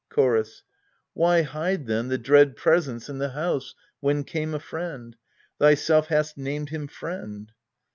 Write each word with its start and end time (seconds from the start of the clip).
Chorus. 0.09 0.63
Why 1.13 1.43
hide 1.43 1.85
then 1.85 2.07
the 2.07 2.17
dread 2.17 2.55
Presence 2.55 3.07
in 3.07 3.19
the 3.19 3.29
house, 3.29 3.75
When 3.99 4.23
came 4.23 4.55
a 4.55 4.59
friend? 4.59 5.15
Thyself 5.59 6.07
hast 6.07 6.39
named 6.39 6.69
him 6.69 6.87
friend. 6.87 7.51